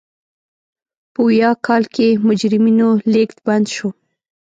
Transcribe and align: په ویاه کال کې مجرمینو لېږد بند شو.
په 1.13 1.19
ویاه 1.27 1.55
کال 1.65 1.83
کې 1.95 2.07
مجرمینو 2.27 2.89
لېږد 3.13 3.37
بند 3.47 3.65
شو. 3.75 3.89